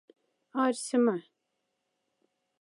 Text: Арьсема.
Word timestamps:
Арьсема. 0.63 1.17